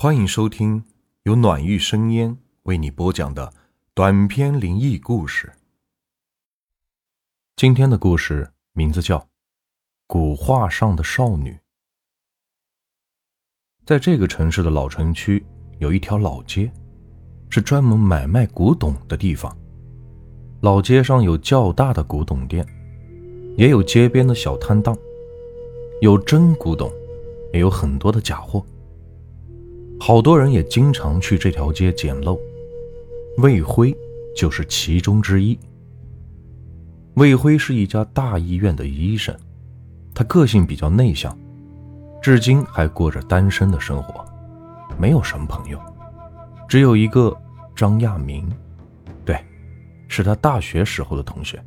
[0.00, 0.84] 欢迎收听
[1.24, 3.52] 由暖玉生烟为你播讲的
[3.94, 5.52] 短篇灵异故事。
[7.56, 9.18] 今天的故事名字叫
[10.06, 11.50] 《古画上的少女》。
[13.84, 15.44] 在这个城市的老城区，
[15.80, 16.70] 有一条老街，
[17.50, 19.52] 是专门买卖古董的地方。
[20.60, 22.64] 老街上有较大的古董店，
[23.56, 24.96] 也有街边的小摊档，
[26.00, 26.88] 有真古董，
[27.52, 28.64] 也有很多的假货。
[30.00, 32.38] 好多人也经常去这条街捡漏，
[33.38, 33.94] 魏辉
[34.34, 35.58] 就是其中之一。
[37.14, 39.36] 魏辉是一家大医院的医生，
[40.14, 41.36] 他个性比较内向，
[42.22, 44.24] 至今还过着单身的生活，
[44.96, 45.78] 没有什么朋友，
[46.68, 47.36] 只有一个
[47.74, 48.48] 张亚明，
[49.24, 49.36] 对，
[50.06, 51.62] 是他大学时候的同学，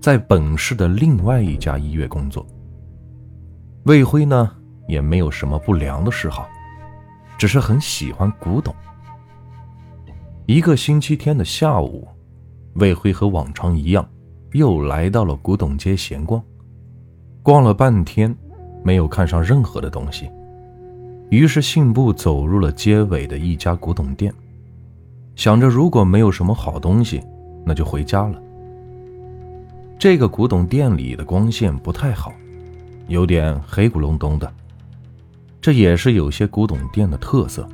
[0.00, 2.44] 在本市的另外一家医院工作。
[3.84, 4.50] 魏辉呢，
[4.88, 6.48] 也没有什么不良的嗜好。
[7.38, 8.74] 只是很喜欢古董。
[10.44, 12.06] 一个星期天的下午，
[12.74, 14.06] 魏辉和往常一样，
[14.52, 16.42] 又来到了古董街闲逛。
[17.42, 18.34] 逛了半天，
[18.82, 20.28] 没有看上任何的东西，
[21.30, 24.34] 于是信步走入了街尾的一家古董店，
[25.36, 27.22] 想着如果没有什么好东西，
[27.64, 28.42] 那就回家了。
[29.98, 32.32] 这个古董店里的光线不太好，
[33.06, 34.52] 有点黑咕隆咚的。
[35.60, 37.68] 这也是有些古董店的特色。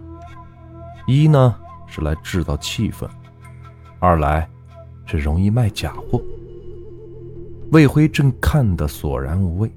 [1.06, 1.54] 一呢
[1.86, 3.06] 是来制造气氛，
[3.98, 4.48] 二来
[5.04, 6.20] 是容易卖假货。
[7.72, 9.70] 魏辉正看得索然无味，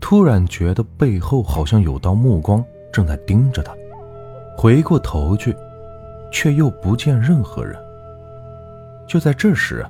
[0.00, 3.72] 突然觉得背后好像有道目光正在盯着他，
[4.56, 5.54] 回过头去，
[6.32, 7.76] 却又不见任何人。
[9.06, 9.86] 就在这时，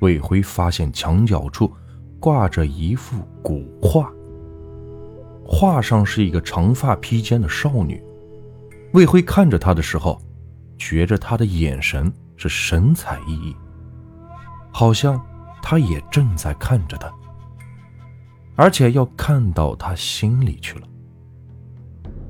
[0.00, 1.72] 魏辉发现墙角处
[2.20, 4.12] 挂着一幅古画。
[5.46, 8.02] 画上是一个长发披肩的少女，
[8.92, 10.20] 魏辉看着她的时候，
[10.78, 13.54] 觉着她的眼神是神采奕奕，
[14.72, 15.20] 好像
[15.62, 17.12] 她也正在看着他，
[18.56, 20.86] 而且要看到他心里去了。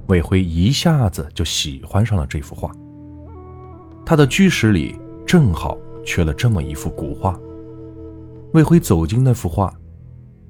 [0.06, 2.70] 魏辉一下子就喜欢上了这幅画。
[4.04, 7.38] 他的居室里正好缺了这么一幅古画。
[8.52, 9.72] 魏辉走进那幅画，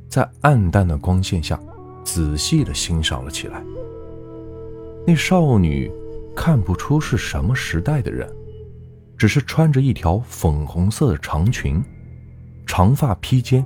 [0.09, 1.59] 在暗淡的光线下。
[2.05, 3.63] 仔细的欣赏了起来。
[5.07, 5.91] 那少女
[6.37, 8.31] 看不出是什么时代的人，
[9.17, 11.83] 只是穿着一条粉红色的长裙，
[12.67, 13.65] 长发披肩，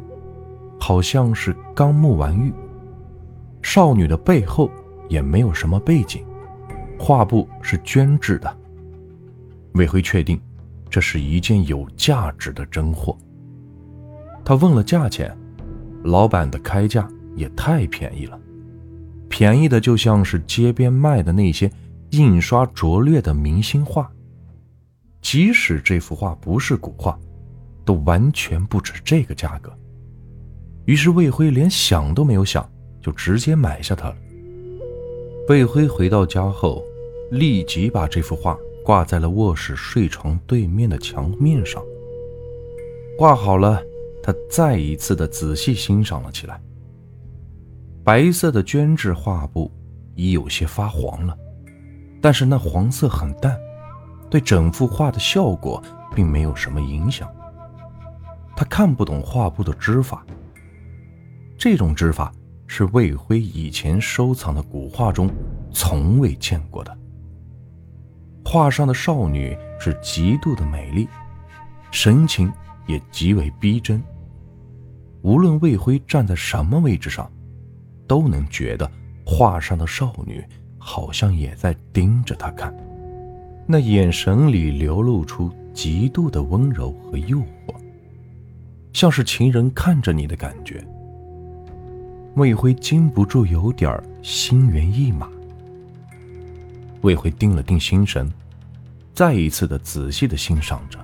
[0.81, 2.53] 好像是刚沐完浴。
[3.62, 4.71] 少女的背后
[5.09, 6.25] 也没有什么背景，
[6.98, 8.56] 画布是绢制的。
[9.75, 10.41] 魏辉确定，
[10.88, 13.16] 这是一件有价值的真货。
[14.44, 15.37] 他问了价钱，
[16.04, 17.09] 老板的开价。
[17.38, 18.38] 也太便宜了，
[19.28, 21.71] 便宜的就像是街边卖的那些
[22.10, 24.10] 印刷拙劣的明星画。
[25.22, 27.19] 即使这幅画不是古画，
[27.84, 29.72] 都完全不止这个价格。
[30.84, 32.69] 于是魏辉连想都没有想，
[33.00, 34.16] 就直接买下它了。
[35.48, 36.82] 魏辉回到家后，
[37.31, 41.82] 立即把这幅画挂在了卧室睡床对面的墙面上。
[43.19, 43.82] 挂好了，
[44.22, 46.62] 他再一次的仔细欣赏了起来。
[48.09, 49.71] 白色的绢质画布
[50.15, 51.37] 已有些发黄了，
[52.23, 53.55] 但是那黄色很淡，
[54.31, 55.83] 对整幅画的效果
[56.15, 57.31] 并没有什么影响。
[58.57, 60.25] 他看不懂画布的织法，
[61.59, 62.33] 这种织法
[62.67, 65.29] 是魏辉以前收藏的古画中
[65.71, 66.99] 从未见过的。
[68.43, 71.07] 画上的少女是极度的美丽，
[71.91, 72.51] 神情
[72.87, 74.03] 也极为逼真。
[75.21, 77.31] 无论魏辉站在什么位置上。
[78.09, 78.91] 都能觉得
[79.25, 80.43] 画上的少女
[80.79, 82.75] 好像也在盯着他看，
[83.67, 87.75] 那眼神里流露出极度的温柔和诱惑，
[88.95, 90.83] 像是情人看着你的感觉。
[92.35, 95.29] 魏辉禁不住有点心猿意马。
[97.03, 98.28] 魏辉定了定心神，
[99.13, 100.99] 再一次的仔细的欣赏着。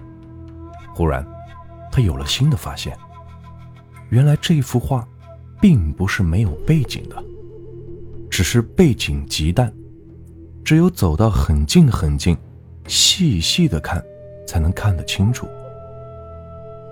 [0.95, 1.27] 忽然，
[1.93, 2.97] 他有了新的发现，
[4.09, 5.07] 原来这幅画。
[5.65, 7.25] 并不是没有背景的，
[8.29, 9.73] 只是背景极淡，
[10.63, 12.37] 只有走到很近很近，
[12.87, 14.05] 细细的看，
[14.47, 15.49] 才能看得清楚。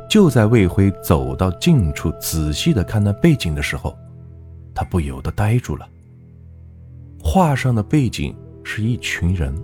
[0.08, 3.94] 就在魏辉走到近处，仔细的看那背景的时候，
[4.74, 5.86] 他不由得呆住了。
[7.22, 8.34] 画上的背景
[8.64, 9.54] 是一群人，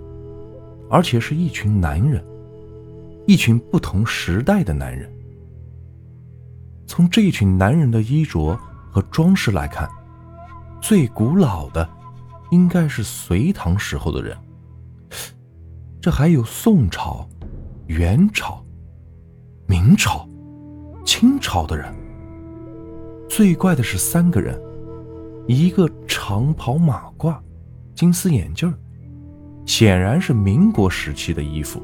[0.87, 2.23] 而且是一群男人，
[3.25, 5.11] 一群不同时代的男人。
[6.85, 8.55] 从这群男人的衣着。
[8.91, 9.89] 和装饰来看，
[10.81, 11.87] 最古老的
[12.51, 14.37] 应该是隋唐时候的人。
[16.01, 17.27] 这还有宋朝、
[17.87, 18.63] 元朝、
[19.67, 20.27] 明朝、
[21.05, 21.93] 清朝的人。
[23.27, 24.59] 最怪的是三个人，
[25.47, 27.37] 一个长袍马褂，
[27.93, 28.73] 金丝眼镜
[29.65, 31.79] 显然是民国时期的衣服；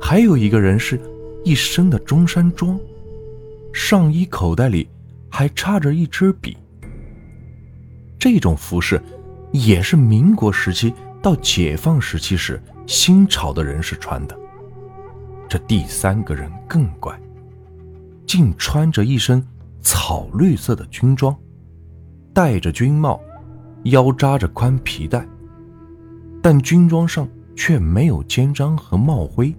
[0.00, 0.98] 还有一个人是
[1.44, 2.78] 一身的中山装，
[3.74, 4.88] 上衣口袋里
[5.30, 6.56] 还插着一支笔。
[8.18, 9.00] 这种服饰
[9.52, 10.92] 也是民国时期
[11.22, 14.38] 到解放时期时新潮的人士穿的。
[15.48, 17.18] 这第三个人更怪，
[18.26, 19.42] 竟穿着一身
[19.80, 21.34] 草绿色的军装，
[22.34, 23.20] 戴着军帽，
[23.84, 25.26] 腰扎着宽皮带，
[26.42, 27.26] 但军装上
[27.56, 29.54] 却没有肩章和帽徽。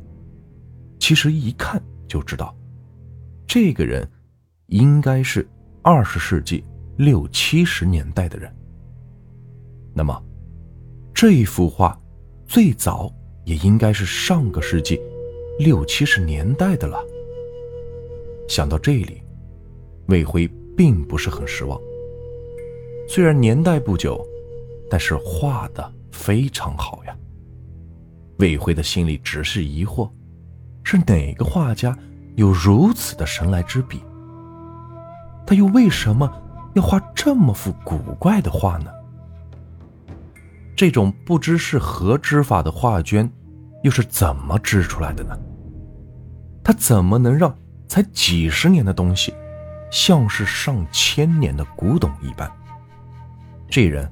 [1.00, 2.56] 其实一看就知道，
[3.48, 4.08] 这个人
[4.68, 5.48] 应该是
[5.82, 6.64] 二十世纪。
[6.98, 8.54] 六七十年代的人，
[9.94, 10.22] 那么
[11.14, 11.98] 这幅画
[12.46, 13.10] 最早
[13.46, 15.00] 也应该是上个世纪
[15.60, 17.02] 六七十年代的了。
[18.50, 19.24] 想到这里，
[20.08, 20.46] 魏辉
[20.76, 21.80] 并不是很失望。
[23.08, 24.22] 虽然年代不久，
[24.90, 27.18] 但是画的非常好呀。
[28.40, 30.12] 魏辉的心里只是疑惑：
[30.84, 31.98] 是哪个画家
[32.36, 34.02] 有如此的神来之笔？
[35.50, 36.32] 他又为什么？
[36.76, 38.92] 要画这么幅古怪的画呢？
[40.76, 43.28] 这种不知是何织法的画卷，
[43.82, 45.36] 又是怎么织出来的呢？
[46.64, 47.52] 他怎么能让
[47.88, 49.34] 才几十年的东西，
[49.90, 52.48] 像是上千年的古董一般？
[53.68, 54.08] 这人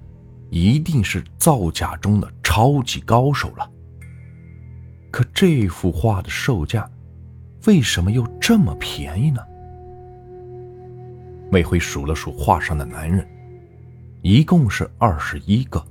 [0.50, 3.69] 一定是造假中的超级高手了。
[5.12, 6.90] 可这幅画的售价，
[7.68, 9.40] 为什么又这么便宜呢？
[11.52, 13.28] 魏辉数了数画上的男人，
[14.22, 15.84] 一共是二十一个。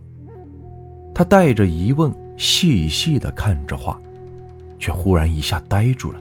[1.14, 3.99] 他带着疑问，细细的看着画，
[4.79, 6.20] 却忽然一下呆住了。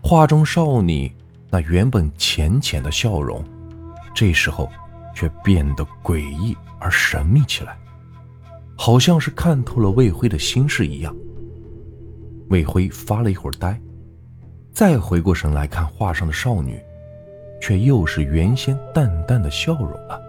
[0.00, 1.12] 画中少女
[1.50, 3.44] 那原本浅浅的笑容，
[4.14, 4.70] 这时候
[5.12, 7.76] 却变得诡异而神秘起来，
[8.76, 11.14] 好像是看透了魏辉的心事一样。
[12.48, 13.78] 魏辉发了一会儿呆，
[14.72, 16.80] 再回过神来看画上的少女。
[17.60, 20.20] 却又是原先淡淡的笑容了。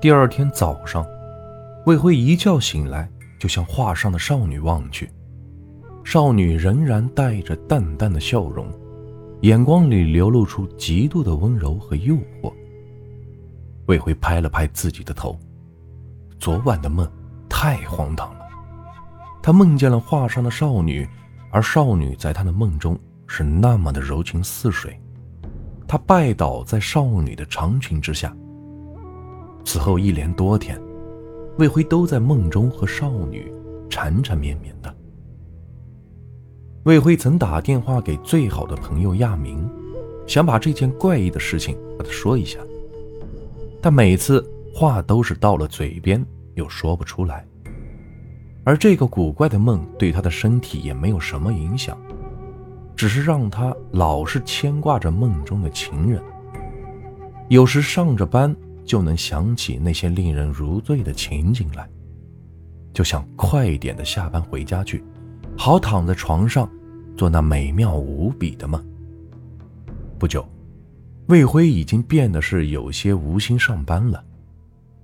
[0.00, 1.06] 第二天早上，
[1.86, 3.08] 魏辉一觉醒来，
[3.38, 5.10] 就向画上的少女望去，
[6.04, 8.66] 少女仍然带着淡淡的笑容，
[9.42, 12.52] 眼光里流露出极度的温柔和诱惑。
[13.86, 15.38] 魏辉拍了拍自己的头，
[16.38, 17.08] 昨晚的梦
[17.48, 18.40] 太荒唐了。
[19.42, 21.08] 他梦见了画上的少女，
[21.50, 24.96] 而少女在他的梦中是那么的柔情似水。
[25.92, 28.34] 他拜倒在少女的长裙之下。
[29.62, 30.80] 此后一连多天，
[31.58, 33.52] 魏辉都在梦中和少女
[33.90, 34.90] 缠缠绵绵的。
[36.84, 39.68] 魏辉曾打电话给最好的朋友亚明，
[40.26, 42.58] 想把这件怪异的事情和他说一下，
[43.82, 44.42] 但每次
[44.72, 46.24] 话都是到了嘴边
[46.54, 47.46] 又说不出来。
[48.64, 51.98] 而这个古怪的梦对他的身体也没有什么影响。
[53.02, 56.22] 只是让他老是牵挂着梦中的情人，
[57.48, 58.54] 有时上着班
[58.84, 61.84] 就能想起那些令人如醉的情景来，
[62.94, 65.02] 就想快一点的下班回家去，
[65.58, 66.70] 好躺在床上
[67.16, 68.80] 做那美妙无比的梦。
[70.16, 70.48] 不久，
[71.26, 74.24] 魏辉已经变得是有些无心上班了，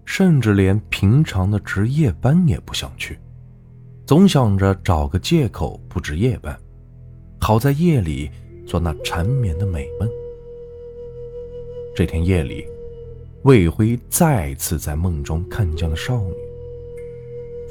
[0.05, 3.19] 甚至连平常的值夜班也不想去，
[4.07, 6.57] 总想着找个借口不值夜班。
[7.41, 8.31] 好在夜里
[8.67, 10.09] 做那缠绵的美梦。
[11.97, 12.67] 这天夜里，
[13.43, 16.35] 魏辉再次在梦中看见了少女。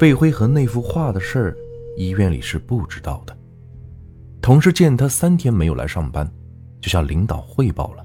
[0.00, 1.56] 魏辉和那幅画的事儿，
[1.96, 3.36] 医院里是不知道的。
[4.42, 6.28] 同事见他三天没有来上班，
[6.80, 8.04] 就向领导汇报了。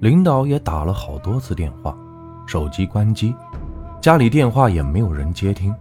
[0.00, 1.98] 领导也打了好多次电话，
[2.46, 3.34] 手机关机，
[4.00, 5.74] 家里电话也没有人接听，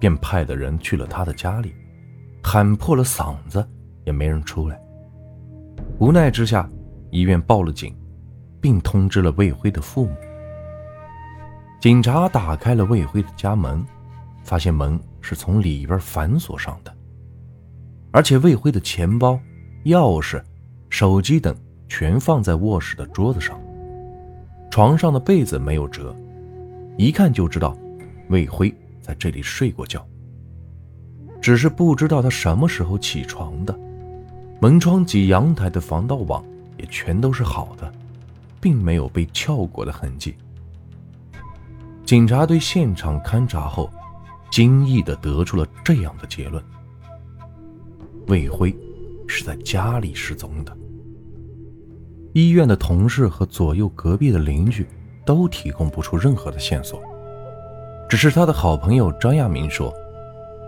[0.00, 1.74] 便派的人去了他的家里，
[2.42, 3.66] 喊破了嗓子。
[4.06, 4.80] 也没人出来，
[5.98, 6.66] 无奈之下，
[7.10, 7.94] 医院报了警，
[8.60, 10.14] 并通知了魏辉的父母。
[11.80, 13.84] 警察打开了魏辉的家门，
[14.44, 16.96] 发现门是从里边反锁上的，
[18.12, 19.38] 而且魏辉的钱包、
[19.84, 20.40] 钥匙、
[20.88, 21.54] 手机等
[21.88, 23.60] 全放在卧室的桌子上，
[24.70, 26.14] 床上的被子没有折，
[26.96, 27.76] 一看就知道
[28.28, 28.72] 魏辉
[29.02, 30.06] 在这里睡过觉，
[31.40, 33.76] 只是不知道他什么时候起床的。
[34.60, 36.44] 门窗及阳台的防盗网
[36.78, 37.92] 也全都是好的，
[38.60, 40.34] 并没有被撬过的痕迹。
[42.04, 43.90] 警察对现场勘查后，
[44.50, 46.62] 惊异地得出了这样的结论：
[48.28, 48.74] 魏辉
[49.26, 50.74] 是在家里失踪的。
[52.32, 54.86] 医院的同事和左右隔壁的邻居
[55.24, 57.00] 都提供不出任何的线索，
[58.08, 59.92] 只是他的好朋友张亚明说，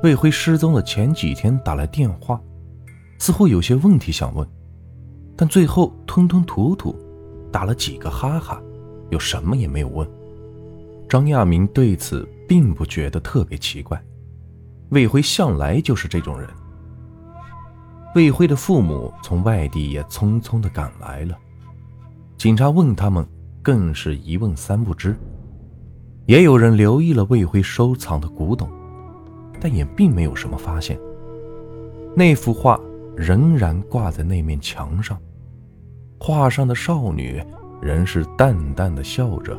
[0.02, 2.40] 魏辉失踪的前几天打来电话，
[3.18, 4.46] 似乎有些问题想问，
[5.36, 6.94] 但最后吞吞吐吐，
[7.52, 8.62] 打了几个哈哈，
[9.10, 10.08] 又什么也没有问。
[11.08, 14.00] 张亚明对此并不觉得特别奇怪，
[14.90, 16.48] 魏辉向来就是这种人。
[18.14, 21.36] 魏辉的父母从外地也匆匆的赶来了，
[22.36, 23.26] 警察问他们，
[23.62, 25.16] 更是一问三不知。
[26.26, 28.68] 也有人留意了魏辉收藏的古董，
[29.60, 30.98] 但也并没有什么发现。
[32.14, 32.78] 那幅画
[33.18, 35.18] 仍然挂在那面墙上，
[36.20, 37.42] 画上的少女
[37.82, 39.58] 仍是淡淡的笑着。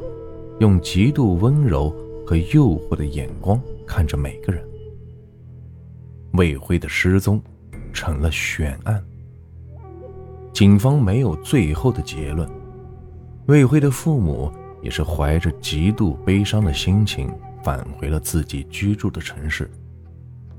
[0.60, 1.90] 用极度温柔
[2.26, 4.62] 和诱惑的眼光看着每个人。
[6.34, 7.42] 魏辉的失踪
[7.94, 9.04] 成了悬案，
[10.54, 12.50] 警方没有最后的结论。
[13.48, 14.52] 魏辉的父母
[14.82, 17.30] 也是怀着极度悲伤的心情
[17.64, 19.70] 返回了自己居住的城市。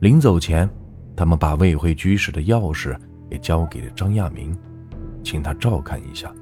[0.00, 0.68] 临走前，
[1.16, 2.96] 他们把魏辉居室的钥匙
[3.30, 4.56] 也交给了张亚明，
[5.22, 6.34] 请他照看一下，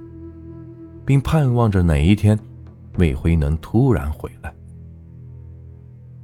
[1.05, 2.39] 并盼望着哪一天。
[2.99, 4.53] 魏辉能突然回来，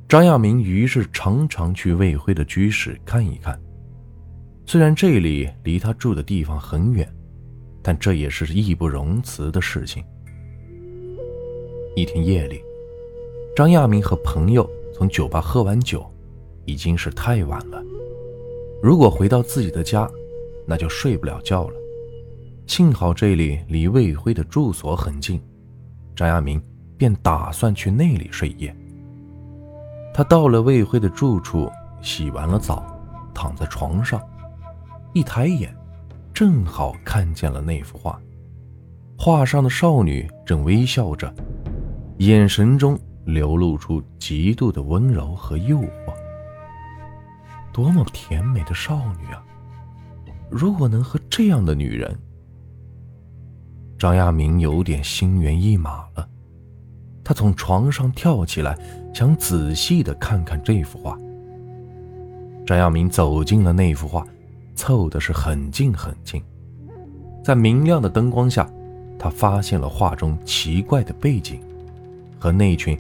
[0.09, 3.57] 张亚明于是常常去魏辉的居室看一看。
[4.67, 7.09] 虽然这里离他住的地方很远，
[7.81, 10.03] 但这也是义不容辞的事情。
[11.95, 12.61] 一天夜里，
[13.55, 16.05] 张亚明和朋友从酒吧喝完酒，
[16.65, 17.81] 已经是太晚了。
[18.85, 20.07] 如果回到自己的家，
[20.67, 21.75] 那就睡不了觉了。
[22.67, 25.41] 幸好这里离魏辉的住所很近。
[26.15, 26.63] 张亚明
[26.99, 28.77] 便打算去那里睡一夜。
[30.13, 31.67] 他到了魏辉的住处，
[32.03, 32.85] 洗完了澡，
[33.33, 34.21] 躺在床上，
[35.15, 35.75] 一抬眼，
[36.35, 38.21] 正好看见了那幅画。
[39.17, 41.35] 画上的少女正微笑着，
[42.19, 46.14] 眼神中流露出极度的温柔和诱惑。
[47.75, 49.43] 多么甜美的少女啊！
[50.49, 52.17] 如果能和这样的女人……
[53.99, 56.29] 张亚明有点心猿意马了，
[57.25, 58.79] 他从床上跳起来，
[59.13, 61.19] 想仔细的看看这幅画。
[62.65, 64.25] 张亚明走进了那幅画，
[64.77, 66.41] 凑的是很近很近，
[67.43, 68.71] 在明亮的灯光下，
[69.19, 71.61] 他发现了画中奇怪的背景
[72.39, 72.97] 和那群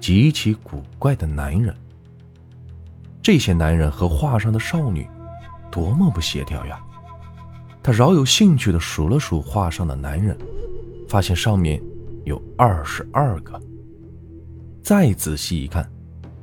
[0.00, 1.72] 极其古怪的男人。
[3.26, 5.04] 这些男人和画上的少女，
[5.68, 6.78] 多么不协调呀！
[7.82, 10.38] 他饶有兴趣地数了数画上的男人，
[11.08, 11.82] 发现上面
[12.22, 13.60] 有二十二个。
[14.80, 15.90] 再仔细一看，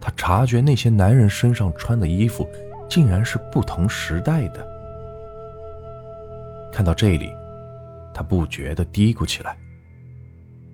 [0.02, 2.46] 他察觉那些男人身上穿的衣服
[2.90, 4.68] 竟然是不同时代的。
[6.70, 7.32] 看到这里，
[8.14, 9.58] 他不觉地嘀咕起来：“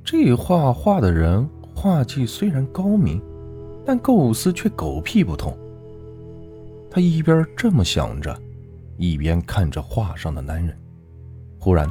[0.04, 3.22] 这画画的人画技虽然高明，
[3.86, 5.56] 但构思却狗屁不通。”
[6.90, 8.38] 他一边这么想着。
[8.98, 10.78] 一边看着画上的男人，
[11.58, 11.90] 忽然，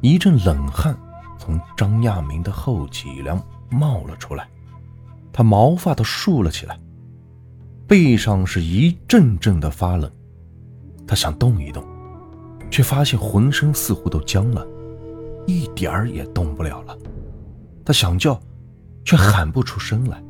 [0.00, 0.92] 一阵冷汗
[1.38, 4.48] 从张亚明的后脊梁冒了出来，
[5.32, 6.76] 他毛发都竖了起来，
[7.86, 10.10] 背上是一阵阵的发冷。
[11.06, 11.84] 他想动一动，
[12.72, 14.66] 却发现浑身似乎都僵了，
[15.46, 16.98] 一点儿也动不了了。
[17.84, 18.36] 他想叫，
[19.04, 20.20] 却喊不出声来，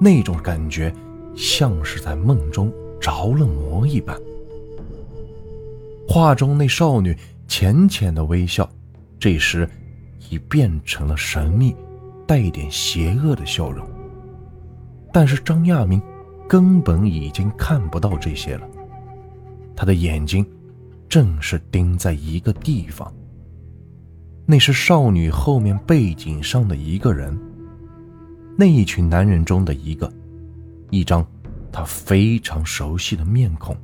[0.00, 0.94] 那种感觉
[1.34, 4.18] 像是在梦中着了魔一般。
[6.08, 7.16] 画中那少女
[7.48, 8.68] 浅浅的微笑，
[9.18, 9.68] 这时
[10.30, 11.74] 已变成了神秘、
[12.26, 13.86] 带点邪恶的笑容。
[15.12, 16.00] 但是张亚明
[16.48, 18.68] 根本已经看不到这些了，
[19.74, 20.46] 他的眼睛
[21.08, 23.12] 正是盯在一个地方，
[24.44, 27.36] 那是少女后面背景上的一个人，
[28.56, 30.12] 那一群男人中的一个，
[30.90, 31.26] 一张
[31.76, 33.76] 他非常熟悉的面孔。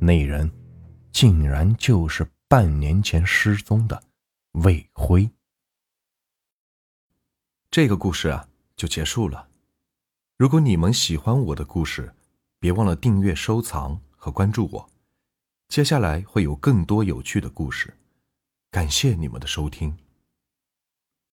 [0.00, 0.48] 那人。
[1.12, 4.00] 竟然就是半年前失踪的
[4.52, 5.28] 魏辉。
[7.68, 9.48] 这个故事啊，就结束了。
[10.36, 12.14] 如果你们喜欢我的故事，
[12.60, 14.88] 别忘了订阅、收藏和关注我。
[15.66, 17.92] 接下来会有更多有趣的故事。
[18.70, 19.98] 感谢你们的收听。